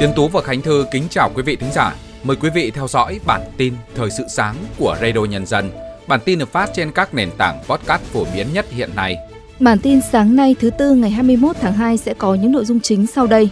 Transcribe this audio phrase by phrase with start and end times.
[0.00, 1.94] Tiến Tú và Khánh Thư kính chào quý vị thính giả.
[2.22, 5.70] Mời quý vị theo dõi bản tin Thời sự sáng của Radio Nhân dân.
[6.06, 9.16] Bản tin được phát trên các nền tảng podcast phổ biến nhất hiện nay.
[9.60, 12.80] Bản tin sáng nay thứ tư ngày 21 tháng 2 sẽ có những nội dung
[12.80, 13.50] chính sau đây.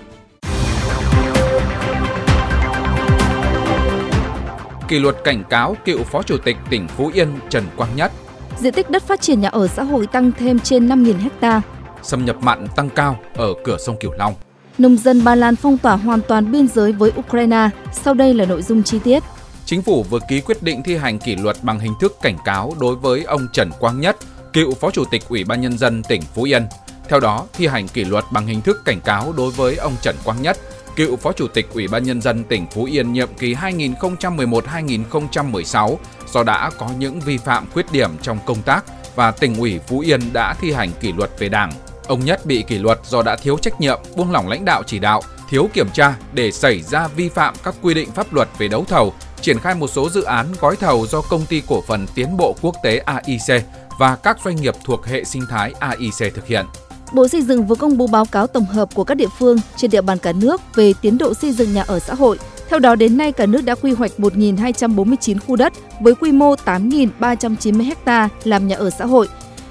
[4.89, 8.13] Kỷ luật cảnh cáo cựu Phó Chủ tịch tỉnh Phú Yên Trần Quang Nhất.
[8.59, 11.63] Diện tích đất phát triển nhà ở xã hội tăng thêm trên 5.000 ha.
[12.03, 14.35] Xâm nhập mặn tăng cao ở cửa sông Cửu Long.
[14.79, 17.71] Nông dân Ba Lan phong tỏa hoàn toàn biên giới với Ukraine.
[17.93, 19.23] Sau đây là nội dung chi tiết.
[19.65, 22.75] Chính phủ vừa ký quyết định thi hành kỷ luật bằng hình thức cảnh cáo
[22.81, 24.17] đối với ông Trần Quang Nhất,
[24.53, 26.67] cựu Phó Chủ tịch Ủy ban Nhân dân tỉnh Phú Yên.
[27.09, 30.17] Theo đó, thi hành kỷ luật bằng hình thức cảnh cáo đối với ông Trần
[30.25, 30.59] Quang Nhất,
[30.97, 35.97] cựu Phó Chủ tịch Ủy ban Nhân dân tỉnh Phú Yên nhiệm kỳ 2011-2016
[36.33, 38.85] do đã có những vi phạm khuyết điểm trong công tác
[39.17, 41.73] và tỉnh ủy Phú Yên đã thi hành kỷ luật về đảng.
[42.09, 44.99] Ông Nhất bị kỷ luật do đã thiếu trách nhiệm, buông lỏng lãnh đạo chỉ
[44.99, 48.69] đạo, thiếu kiểm tra để xảy ra vi phạm các quy định pháp luật về
[48.69, 52.07] đấu thầu, triển khai một số dự án gói thầu do công ty cổ phần
[52.15, 53.65] tiến bộ quốc tế AIC
[53.99, 56.67] và các doanh nghiệp thuộc hệ sinh thái AIC thực hiện.
[57.13, 59.91] Bộ Xây dựng vừa công bố báo cáo tổng hợp của các địa phương trên
[59.91, 62.39] địa bàn cả nước về tiến độ xây dựng nhà ở xã hội.
[62.69, 66.55] Theo đó, đến nay cả nước đã quy hoạch 1.249 khu đất với quy mô
[66.55, 69.29] 8.390 ha làm nhà ở xã hội.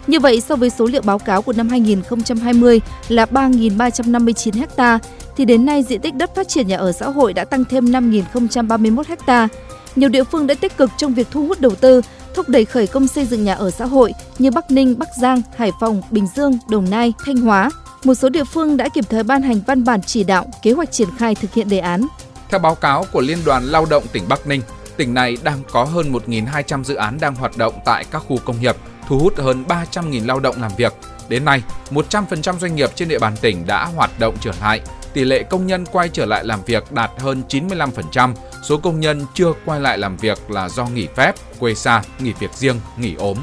[0.08, 5.00] Như vậy, so với số liệu báo cáo của năm 2020 là 3.359 ha,
[5.38, 7.86] thì đến nay diện tích đất phát triển nhà ở xã hội đã tăng thêm
[7.86, 9.48] 5.031 ha.
[9.96, 12.02] Nhiều địa phương đã tích cực trong việc thu hút đầu tư,
[12.34, 15.42] thúc đẩy khởi công xây dựng nhà ở xã hội như Bắc Ninh, Bắc Giang,
[15.56, 17.70] Hải Phòng, Bình Dương, Đồng Nai, Thanh Hóa.
[18.04, 20.92] Một số địa phương đã kịp thời ban hành văn bản chỉ đạo, kế hoạch
[20.92, 22.08] triển khai thực hiện đề án.
[22.50, 24.62] Theo báo cáo của Liên đoàn Lao động tỉnh Bắc Ninh,
[24.98, 28.62] tỉnh này đang có hơn 1.200 dự án đang hoạt động tại các khu công
[28.62, 28.76] nghiệp,
[29.08, 30.94] thu hút hơn 300.000 lao động làm việc.
[31.30, 34.82] Đến nay, 100% doanh nghiệp trên địa bàn tỉnh đã hoạt động trở lại,
[35.14, 38.34] tỷ lệ công nhân quay trở lại làm việc đạt hơn 95%,
[38.64, 42.34] số công nhân chưa quay lại làm việc là do nghỉ phép, quê xa, nghỉ
[42.40, 43.38] việc riêng, nghỉ ốm.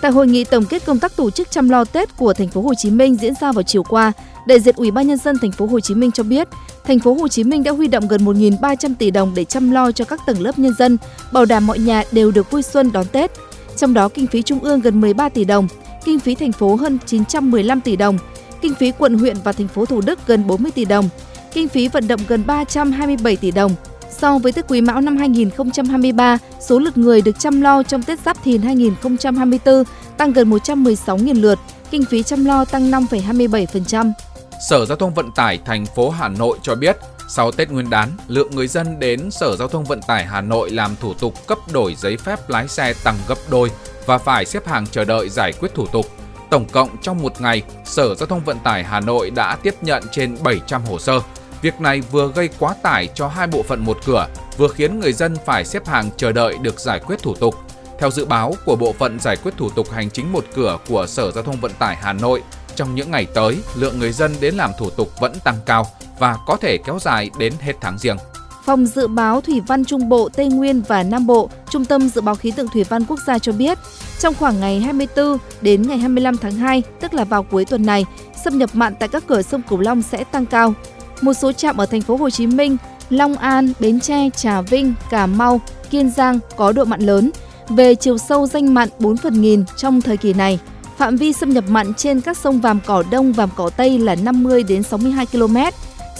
[0.00, 2.60] Tại hội nghị tổng kết công tác tổ chức chăm lo Tết của thành phố
[2.60, 4.12] Hồ Chí Minh diễn ra vào chiều qua,
[4.46, 6.48] đại diện Ủy ban nhân dân thành phố Hồ Chí Minh cho biết,
[6.84, 9.92] thành phố Hồ Chí Minh đã huy động gần 1.300 tỷ đồng để chăm lo
[9.92, 10.98] cho các tầng lớp nhân dân,
[11.32, 13.30] bảo đảm mọi nhà đều được vui xuân đón Tết.
[13.76, 15.68] Trong đó kinh phí trung ương gần 13 tỷ đồng,
[16.04, 18.18] kinh phí thành phố hơn 915 tỷ đồng,
[18.60, 21.08] kinh phí quận huyện và thành phố Thủ Đức gần 40 tỷ đồng,
[21.52, 23.74] kinh phí vận động gần 327 tỷ đồng.
[24.10, 28.20] So với Tết Quý Mão năm 2023, số lượt người được chăm lo trong Tết
[28.20, 29.84] Giáp Thìn 2024
[30.16, 31.58] tăng gần 116.000 lượt,
[31.90, 34.12] kinh phí chăm lo tăng 5,27%.
[34.60, 36.96] Sở Giao thông Vận tải thành phố Hà Nội cho biết,
[37.28, 40.70] sau Tết Nguyên đán, lượng người dân đến Sở Giao thông Vận tải Hà Nội
[40.70, 43.70] làm thủ tục cấp đổi giấy phép lái xe tăng gấp đôi
[44.06, 46.06] và phải xếp hàng chờ đợi giải quyết thủ tục.
[46.50, 50.02] Tổng cộng trong một ngày, Sở Giao thông Vận tải Hà Nội đã tiếp nhận
[50.10, 51.20] trên 700 hồ sơ.
[51.62, 55.12] Việc này vừa gây quá tải cho hai bộ phận một cửa, vừa khiến người
[55.12, 57.54] dân phải xếp hàng chờ đợi được giải quyết thủ tục.
[57.98, 61.06] Theo dự báo của Bộ phận Giải quyết Thủ tục Hành chính một cửa của
[61.06, 62.42] Sở Giao thông Vận tải Hà Nội,
[62.76, 65.86] trong những ngày tới, lượng người dân đến làm thủ tục vẫn tăng cao
[66.18, 68.16] và có thể kéo dài đến hết tháng riêng.
[68.64, 72.20] Phòng Dự báo Thủy văn Trung Bộ, Tây Nguyên và Nam Bộ, Trung tâm Dự
[72.20, 73.78] báo Khí tượng Thủy văn Quốc gia cho biết,
[74.18, 78.04] trong khoảng ngày 24 đến ngày 25 tháng 2, tức là vào cuối tuần này,
[78.44, 80.74] xâm nhập mặn tại các cửa sông Cửu Long sẽ tăng cao.
[81.20, 82.76] Một số trạm ở thành phố Hồ Chí Minh,
[83.10, 85.60] Long An, Bến Tre, Trà Vinh, Cà Mau,
[85.90, 87.30] Kiên Giang có độ mặn lớn.
[87.68, 90.58] Về chiều sâu danh mặn 4 phần nghìn trong thời kỳ này,
[90.96, 94.14] phạm vi xâm nhập mặn trên các sông Vàm Cỏ Đông, Vàm Cỏ Tây là
[94.14, 95.56] 50 đến 62 km,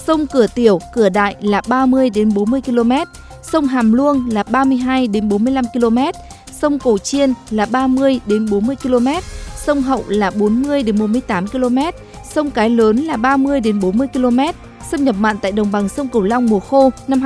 [0.07, 2.91] sông Cửa Tiểu, Cửa Đại là 30 đến 40 km,
[3.43, 5.97] sông Hàm Luông là 32 đến 45 km,
[6.51, 9.07] sông Cổ Chiên là 30 đến 40 km,
[9.65, 11.77] sông Hậu là 40 đến 48 km,
[12.37, 14.39] sông Cái Lớn là 30 đến 40 km.
[14.91, 17.21] Xâm nhập mặn tại đồng bằng sông Cửu Long mùa khô năm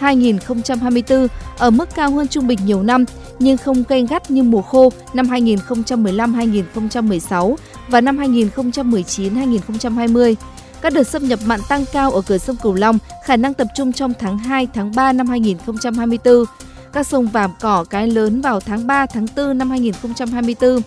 [0.00, 3.04] 2023-2024 ở mức cao hơn trung bình nhiều năm
[3.38, 7.56] nhưng không gay gắt như mùa khô năm 2015-2016
[7.88, 10.34] và năm 2019-2020.
[10.80, 13.68] Các đợt xâm nhập mặn tăng cao ở cửa sông Cửu Long khả năng tập
[13.76, 16.44] trung trong tháng 2, tháng 3 năm 2024.
[16.92, 20.80] Các sông Vàm Cỏ, Cái Lớn vào tháng 3, tháng 4 năm 2024.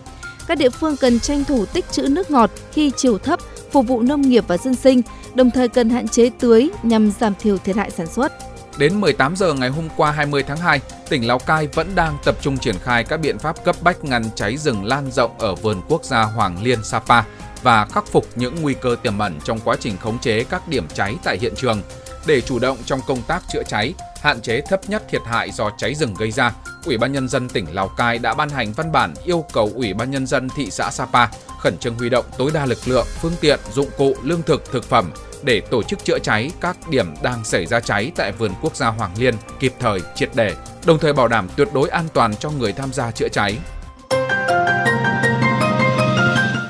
[0.48, 3.40] Các địa phương cần tranh thủ tích trữ nước ngọt khi chiều thấp
[3.72, 5.02] phục vụ nông nghiệp và dân sinh,
[5.36, 8.34] đồng thời cần hạn chế tưới nhằm giảm thiểu thiệt hại sản xuất.
[8.78, 12.36] Đến 18 giờ ngày hôm qua 20 tháng 2, tỉnh Lào Cai vẫn đang tập
[12.42, 15.82] trung triển khai các biện pháp cấp bách ngăn cháy rừng lan rộng ở vườn
[15.90, 17.24] quốc gia Hoàng Liên Sapa
[17.64, 20.88] và khắc phục những nguy cơ tiềm ẩn trong quá trình khống chế các điểm
[20.94, 21.82] cháy tại hiện trường.
[22.28, 25.72] Để chủ động trong công tác chữa cháy, hạn chế thấp nhất thiệt hại do
[25.78, 26.54] cháy rừng gây ra,
[26.86, 29.94] Ủy ban Nhân dân tỉnh Lào Cai đã ban hành văn bản yêu cầu Ủy
[29.94, 31.28] ban Nhân dân thị xã Sapa
[31.60, 34.84] khẩn trương huy động tối đa lực lượng, phương tiện, dụng cụ, lương thực, thực
[34.84, 35.12] phẩm
[35.44, 38.88] để tổ chức chữa cháy các điểm đang xảy ra cháy tại vườn quốc gia
[38.88, 42.50] Hoàng Liên kịp thời, triệt để, đồng thời bảo đảm tuyệt đối an toàn cho
[42.50, 43.58] người tham gia chữa cháy.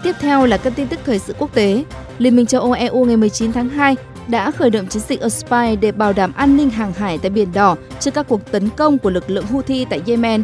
[0.03, 1.83] Tiếp theo là các tin tức thời sự quốc tế.
[2.17, 3.95] Liên minh châu Âu EU ngày 19 tháng 2
[4.27, 7.51] đã khởi động chiến dịch Aspire để bảo đảm an ninh hàng hải tại Biển
[7.53, 10.43] Đỏ trước các cuộc tấn công của lực lượng Houthi tại Yemen.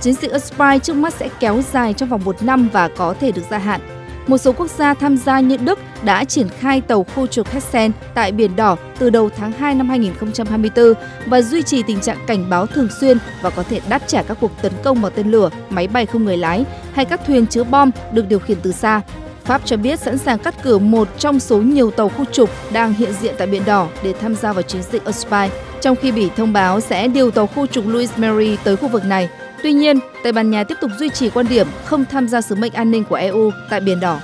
[0.00, 3.32] Chiến dịch Aspire trước mắt sẽ kéo dài trong vòng một năm và có thể
[3.32, 3.80] được gia hạn.
[4.26, 7.92] Một số quốc gia tham gia như Đức đã triển khai tàu khu trục Hessen
[8.14, 10.94] tại Biển Đỏ từ đầu tháng 2 năm 2024
[11.26, 14.36] và duy trì tình trạng cảnh báo thường xuyên và có thể đáp trả các
[14.40, 17.64] cuộc tấn công bằng tên lửa, máy bay không người lái hay các thuyền chứa
[17.64, 19.00] bom được điều khiển từ xa.
[19.44, 22.92] Pháp cho biết sẵn sàng cắt cử một trong số nhiều tàu khu trục đang
[22.92, 25.50] hiện diện tại Biển Đỏ để tham gia vào chiến dịch Aspire,
[25.80, 29.04] trong khi Bỉ thông báo sẽ điều tàu khu trục Louis Mary tới khu vực
[29.04, 29.28] này.
[29.62, 32.54] Tuy nhiên, Tây Ban Nha tiếp tục duy trì quan điểm không tham gia sứ
[32.54, 34.20] mệnh an ninh của EU tại Biển Đỏ.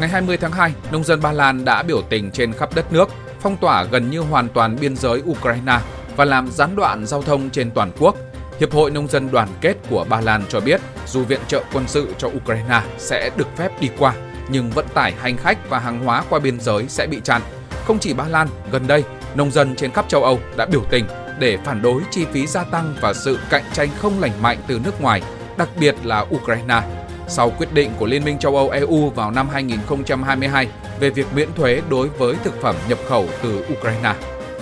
[0.00, 3.08] Ngày 20 tháng 2, nông dân Ba Lan đã biểu tình trên khắp đất nước,
[3.40, 5.78] phong tỏa gần như hoàn toàn biên giới Ukraine
[6.16, 8.16] và làm gián đoạn giao thông trên toàn quốc.
[8.60, 11.84] Hiệp hội Nông dân Đoàn kết của Ba Lan cho biết, dù viện trợ quân
[11.86, 14.14] sự cho Ukraine sẽ được phép đi qua,
[14.50, 17.42] nhưng vận tải hành khách và hàng hóa qua biên giới sẽ bị chặn.
[17.84, 19.04] Không chỉ Ba Lan, gần đây,
[19.34, 21.04] nông dân trên khắp châu Âu đã biểu tình
[21.38, 24.80] để phản đối chi phí gia tăng và sự cạnh tranh không lành mạnh từ
[24.84, 25.22] nước ngoài,
[25.58, 26.82] đặc biệt là Ukraine.
[27.28, 30.68] Sau quyết định của Liên minh châu Âu EU vào năm 2022
[31.00, 34.14] về việc miễn thuế đối với thực phẩm nhập khẩu từ Ukraine.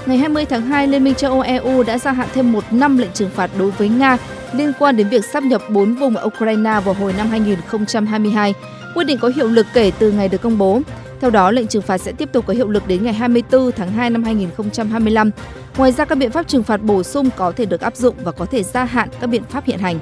[0.07, 2.99] Ngày 20 tháng 2, Liên minh châu Âu EU đã gia hạn thêm một năm
[2.99, 4.17] lệnh trừng phạt đối với Nga
[4.53, 8.55] liên quan đến việc sắp nhập 4 vùng ở Ukraine vào hồi năm 2022.
[8.99, 10.81] Quyết định có hiệu lực kể từ ngày được công bố.
[11.21, 13.93] Theo đó, lệnh trừng phạt sẽ tiếp tục có hiệu lực đến ngày 24 tháng
[13.93, 15.31] 2 năm 2025.
[15.77, 18.33] Ngoài ra, các biện pháp trừng phạt bổ sung có thể được áp dụng và
[18.33, 19.99] có thể gia hạn các biện pháp hiện hành.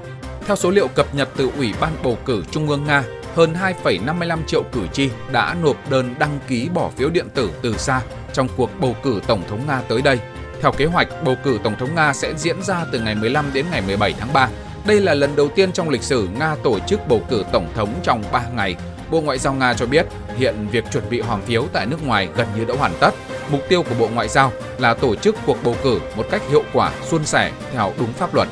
[0.47, 3.05] Theo số liệu cập nhật từ Ủy ban bầu cử Trung ương Nga,
[3.35, 3.55] hơn
[3.85, 8.01] 2,55 triệu cử tri đã nộp đơn đăng ký bỏ phiếu điện tử từ xa
[8.33, 10.19] trong cuộc bầu cử Tổng thống Nga tới đây.
[10.61, 13.67] Theo kế hoạch, bầu cử Tổng thống Nga sẽ diễn ra từ ngày 15 đến
[13.71, 14.49] ngày 17 tháng 3.
[14.87, 17.95] Đây là lần đầu tiên trong lịch sử Nga tổ chức bầu cử Tổng thống
[18.03, 18.77] trong 3 ngày.
[19.11, 20.07] Bộ Ngoại giao Nga cho biết
[20.37, 23.11] hiện việc chuẩn bị hòm phiếu tại nước ngoài gần như đã hoàn tất.
[23.51, 26.63] Mục tiêu của Bộ Ngoại giao là tổ chức cuộc bầu cử một cách hiệu
[26.73, 28.49] quả, suôn sẻ theo đúng pháp luật.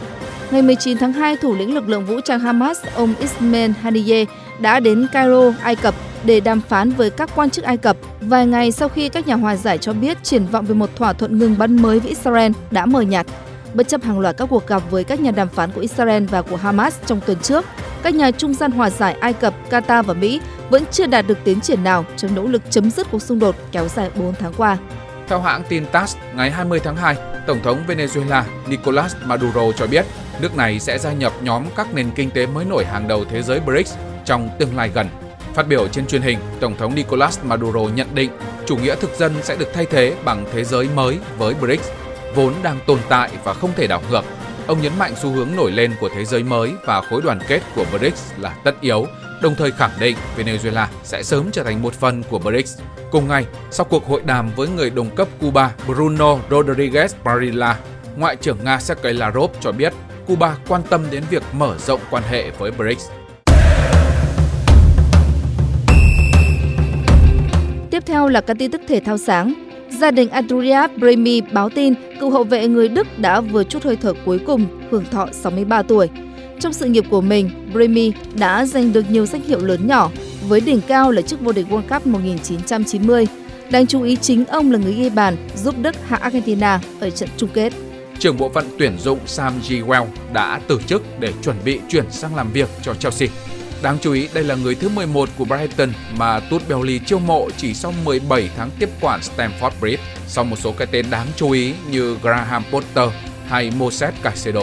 [0.50, 4.28] Ngày 19 tháng 2, thủ lĩnh lực lượng vũ trang Hamas, ông Ismail Haniyeh,
[4.60, 5.94] đã đến Cairo, Ai Cập
[6.24, 9.34] để đàm phán với các quan chức Ai Cập vài ngày sau khi các nhà
[9.34, 12.52] hòa giải cho biết triển vọng về một thỏa thuận ngừng bắn mới với Israel
[12.70, 13.26] đã mờ nhạt.
[13.74, 16.42] Bất chấp hàng loạt các cuộc gặp với các nhà đàm phán của Israel và
[16.42, 17.64] của Hamas trong tuần trước,
[18.02, 20.40] các nhà trung gian hòa giải Ai Cập, Qatar và Mỹ
[20.70, 23.56] vẫn chưa đạt được tiến triển nào trong nỗ lực chấm dứt cuộc xung đột
[23.72, 24.78] kéo dài 4 tháng qua.
[25.28, 27.16] Theo hãng tin TASS, ngày 20 tháng 2,
[27.46, 30.06] Tổng thống Venezuela Nicolas Maduro cho biết
[30.40, 33.42] nước này sẽ gia nhập nhóm các nền kinh tế mới nổi hàng đầu thế
[33.42, 33.94] giới BRICS
[34.24, 35.06] trong tương lai gần.
[35.54, 38.30] Phát biểu trên truyền hình, Tổng thống Nicolas Maduro nhận định
[38.66, 41.90] chủ nghĩa thực dân sẽ được thay thế bằng thế giới mới với BRICS,
[42.34, 44.22] vốn đang tồn tại và không thể đảo ngược.
[44.66, 47.60] Ông nhấn mạnh xu hướng nổi lên của thế giới mới và khối đoàn kết
[47.74, 49.06] của BRICS là tất yếu,
[49.42, 52.78] đồng thời khẳng định Venezuela sẽ sớm trở thành một phần của BRICS.
[53.10, 57.78] Cùng ngày, sau cuộc hội đàm với người đồng cấp Cuba Bruno Rodriguez Barilla,
[58.16, 59.92] Ngoại trưởng Nga Sergei Lavrov cho biết
[60.26, 63.10] Cuba quan tâm đến việc mở rộng quan hệ với BRICS.
[67.90, 69.63] Tiếp theo là các tin tức thể thao sáng.
[69.98, 73.96] Gia đình Andrea Bremi báo tin cựu hậu vệ người Đức đã vừa chút hơi
[73.96, 76.08] thở cuối cùng, hưởng thọ 63 tuổi.
[76.60, 80.10] Trong sự nghiệp của mình, Bremi đã giành được nhiều danh hiệu lớn nhỏ,
[80.48, 83.26] với đỉnh cao là chức vô địch World Cup 1990.
[83.70, 87.28] Đáng chú ý chính ông là người ghi bàn giúp Đức hạ Argentina ở trận
[87.36, 87.72] chung kết.
[88.18, 92.36] Trưởng bộ phận tuyển dụng Sam Giwell đã từ chức để chuẩn bị chuyển sang
[92.36, 93.28] làm việc cho Chelsea.
[93.84, 97.74] Đáng chú ý, đây là người thứ 11 của Brighton mà Tuchel chiêu mộ chỉ
[97.74, 101.72] sau 17 tháng tiếp quản Stamford Bridge, sau một số cái tên đáng chú ý
[101.90, 103.08] như Graham Potter
[103.46, 104.60] hay Moses Caicedo.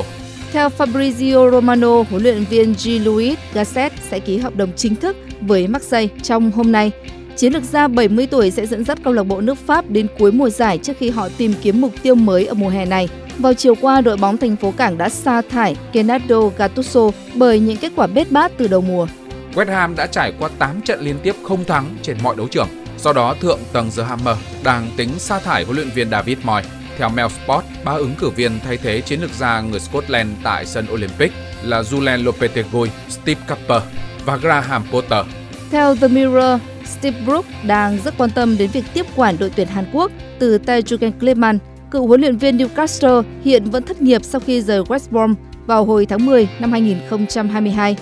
[0.51, 5.67] Theo Fabrizio Romano, huấn luyện viên G-Louis Gasset sẽ ký hợp đồng chính thức với
[5.67, 6.91] Marseille trong hôm nay.
[7.37, 10.31] Chiến lược gia 70 tuổi sẽ dẫn dắt câu lạc bộ nước Pháp đến cuối
[10.31, 13.07] mùa giải trước khi họ tìm kiếm mục tiêu mới ở mùa hè này.
[13.41, 17.01] Vào chiều qua, đội bóng thành phố Cảng đã sa thải Gennaro Gattuso
[17.35, 19.07] bởi những kết quả bết bát từ đầu mùa.
[19.53, 22.67] West Ham đã trải qua 8 trận liên tiếp không thắng trên mọi đấu trường.
[22.99, 26.67] Do đó, thượng tầng The Hammer đang tính sa thải huấn luyện viên David Moyes.
[26.97, 30.65] Theo Mail Sport, ba ứng cử viên thay thế chiến lược gia người Scotland tại
[30.65, 31.31] sân Olympic
[31.63, 33.81] là Julian Lopetegui, Steve Cooper
[34.25, 35.25] và Graham Potter.
[35.71, 39.67] Theo The Mirror, Steve Brook đang rất quan tâm đến việc tiếp quản đội tuyển
[39.67, 41.59] Hàn Quốc từ tay Jurgen Klinsmann
[41.91, 45.85] cựu huấn luyện viên Newcastle hiện vẫn thất nghiệp sau khi rời West Brom vào
[45.85, 47.95] hồi tháng 10 năm 2022.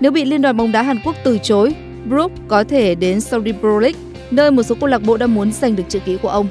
[0.00, 1.74] Nếu bị Liên đoàn bóng đá Hàn Quốc từ chối,
[2.08, 5.52] Brook có thể đến Saudi Pro League, nơi một số câu lạc bộ đã muốn
[5.52, 6.48] giành được chữ ký của ông.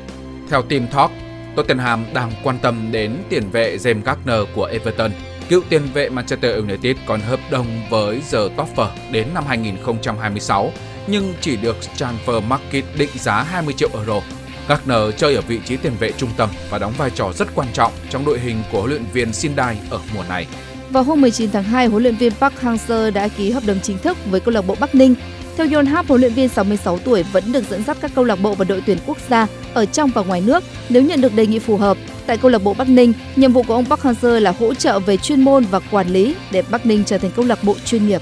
[0.50, 1.12] Theo Team Talk,
[1.55, 5.12] Tottenham đang quan tâm đến tiền vệ James Garner của Everton.
[5.50, 10.71] Cựu tiền vệ Manchester United còn hợp đồng với The Topper đến năm 2026,
[11.07, 14.21] nhưng chỉ được transfer market định giá 20 triệu euro.
[14.68, 17.68] Gardner chơi ở vị trí tiền vệ trung tâm và đóng vai trò rất quan
[17.74, 20.48] trọng trong đội hình của huấn luyện viên Sindai ở mùa này.
[20.89, 23.98] Vào hôm 19 tháng 2, huấn luyện viên Park Hang-seo đã ký hợp đồng chính
[23.98, 25.15] thức với câu lạc bộ Bắc Ninh.
[25.58, 28.56] Theo Yonhap, huấn luyện viên 66 tuổi vẫn được dẫn dắt các câu lạc bộ
[28.56, 31.60] và đội tuyển quốc gia ở trong và ngoài nước nếu nhận được đề nghị
[31.60, 31.98] phù hợp.
[32.25, 35.00] Tại câu lạc bộ Bắc Ninh, nhiệm vụ của ông Park Hang-seo là hỗ trợ
[35.00, 38.08] về chuyên môn và quản lý để Bắc Ninh trở thành câu lạc bộ chuyên
[38.08, 38.22] nghiệp.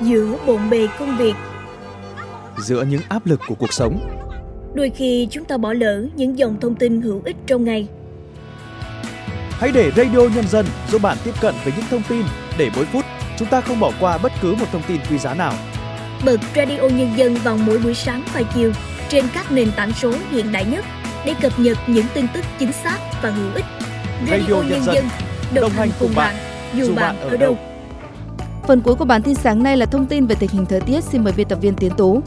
[0.00, 1.34] Giữa bộn bề công việc,
[2.58, 4.00] giữa những áp lực của cuộc sống,
[4.74, 7.86] đôi khi chúng ta bỏ lỡ những dòng thông tin hữu ích trong ngày.
[9.50, 12.22] Hãy để Radio Nhân dân giúp bạn tiếp cận với những thông tin
[12.58, 13.04] để mỗi phút
[13.38, 15.52] chúng ta không bỏ qua bất cứ một thông tin quý giá nào.
[16.24, 18.72] Bật Radio Nhân dân vào mỗi buổi sáng và chiều
[19.08, 20.84] trên các nền tảng số hiện đại nhất
[21.26, 23.64] để cập nhật những tin tức chính xác và hữu ích.
[24.30, 25.04] Radio, Radio Nhân dân
[25.54, 26.34] đồng, hành cùng bạn,
[26.74, 27.58] dù bạn ở đâu.
[28.68, 31.04] Phần cuối của bản tin sáng nay là thông tin về tình hình thời tiết.
[31.04, 32.22] Xin mời biên tập viên Tiến Tú.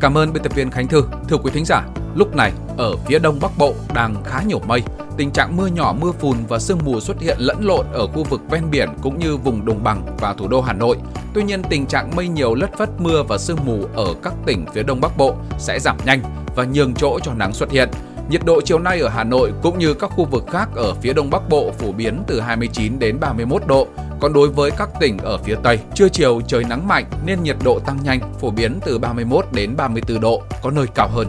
[0.00, 1.04] Cảm ơn biên tập viên Khánh Thư.
[1.28, 1.82] Thưa quý thính giả,
[2.14, 4.82] lúc này ở phía đông bắc bộ đang khá nhiều mây.
[5.16, 8.24] Tình trạng mưa nhỏ, mưa phùn và sương mù xuất hiện lẫn lộn ở khu
[8.24, 10.96] vực ven biển cũng như vùng đồng bằng và thủ đô Hà Nội.
[11.34, 14.66] Tuy nhiên, tình trạng mây nhiều lất phất mưa và sương mù ở các tỉnh
[14.74, 16.22] phía đông bắc bộ sẽ giảm nhanh
[16.56, 17.88] và nhường chỗ cho nắng xuất hiện.
[18.30, 21.12] Nhiệt độ chiều nay ở Hà Nội cũng như các khu vực khác ở phía
[21.12, 23.86] đông bắc bộ phổ biến từ 29 đến 31 độ.
[24.20, 27.56] Còn đối với các tỉnh ở phía Tây, trưa chiều trời nắng mạnh nên nhiệt
[27.64, 31.28] độ tăng nhanh, phổ biến từ 31 đến 34 độ, có nơi cao hơn.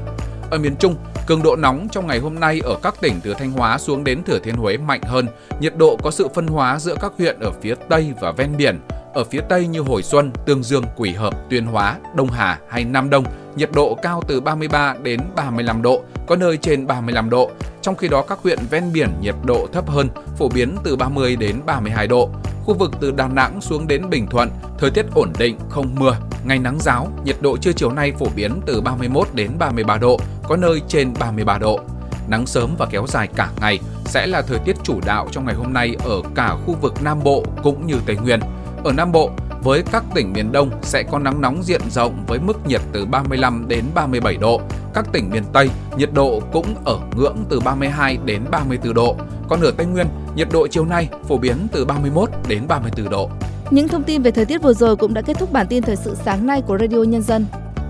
[0.52, 0.96] Ở miền Trung,
[1.28, 4.24] cường độ nóng trong ngày hôm nay ở các tỉnh từ Thanh Hóa xuống đến
[4.24, 5.28] Thừa Thiên Huế mạnh hơn,
[5.60, 8.80] nhiệt độ có sự phân hóa giữa các huyện ở phía Tây và ven biển.
[9.14, 12.86] Ở phía Tây như Hồi Xuân, Tương Dương, Quỷ Hợp, Tuyên Hóa, Đông Hà hay
[12.86, 13.26] Nam Đông,
[13.56, 17.52] nhiệt độ cao từ 33 đến 35 độ, có nơi trên 35 độ.
[17.82, 21.36] Trong khi đó các huyện ven biển nhiệt độ thấp hơn, phổ biến từ 30
[21.36, 22.30] đến 32 độ.
[22.66, 26.18] Khu vực từ Đà Nẵng xuống đến Bình Thuận, thời tiết ổn định, không mưa,
[26.46, 30.20] ngày nắng giáo, nhiệt độ trưa chiều nay phổ biến từ 31 đến 33 độ,
[30.48, 31.80] có nơi trên 33 độ.
[32.28, 35.56] Nắng sớm và kéo dài cả ngày sẽ là thời tiết chủ đạo trong ngày
[35.56, 38.40] hôm nay ở cả khu vực Nam Bộ cũng như Tây Nguyên.
[38.84, 39.30] Ở Nam Bộ,
[39.64, 43.06] với các tỉnh miền Đông sẽ có nắng nóng diện rộng với mức nhiệt từ
[43.06, 44.62] 35 đến 37 độ.
[44.94, 49.16] Các tỉnh miền Tây, nhiệt độ cũng ở ngưỡng từ 32 đến 34 độ.
[49.50, 53.30] Còn ở Tây Nguyên, nhiệt độ chiều nay phổ biến từ 31 đến 34 độ.
[53.72, 55.96] Những thông tin về thời tiết vừa rồi cũng đã kết thúc bản tin thời
[55.96, 57.46] sự sáng nay của Radio Nhân dân.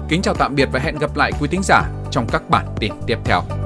[0.10, 2.92] Kính chào tạm biệt và hẹn gặp lại quý thính giả trong các bản tin
[3.08, 3.61] tiếp theo.